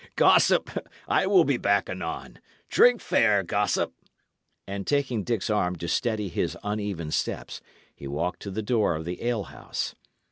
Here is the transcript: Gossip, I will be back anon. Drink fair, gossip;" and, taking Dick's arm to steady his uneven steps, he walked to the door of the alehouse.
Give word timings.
Gossip, 0.15 0.89
I 1.07 1.27
will 1.27 1.43
be 1.43 1.57
back 1.57 1.87
anon. 1.87 2.39
Drink 2.69 3.01
fair, 3.01 3.43
gossip;" 3.43 3.93
and, 4.67 4.87
taking 4.87 5.23
Dick's 5.23 5.47
arm 5.51 5.75
to 5.75 5.87
steady 5.87 6.27
his 6.27 6.57
uneven 6.63 7.11
steps, 7.11 7.61
he 7.93 8.07
walked 8.07 8.41
to 8.41 8.49
the 8.49 8.63
door 8.63 8.95
of 8.95 9.05
the 9.05 9.21
alehouse. 9.23 9.93